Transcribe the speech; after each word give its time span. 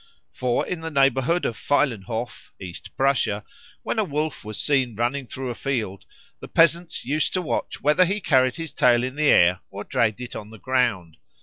For 0.31 0.65
in 0.65 0.81
the 0.81 0.89
neighbourhood 0.89 1.45
of 1.45 1.55
Feilenhof 1.55 2.53
(East 2.59 2.89
Prussia), 2.97 3.45
when 3.83 3.99
a 3.99 4.03
wolf 4.03 4.43
was 4.43 4.59
seen 4.59 4.95
running 4.95 5.27
through 5.27 5.51
a 5.51 5.53
field, 5.53 6.05
the 6.39 6.47
peasants 6.47 7.05
used 7.05 7.33
to 7.33 7.41
watch 7.43 7.81
whether 7.81 8.05
he 8.05 8.19
carried 8.19 8.55
his 8.55 8.73
tail 8.73 9.03
in 9.03 9.13
the 9.13 9.27
air 9.29 9.59
or 9.69 9.83
dragged 9.83 10.19
it 10.19 10.35
on 10.35 10.49
the 10.49 10.57
ground. 10.57 11.17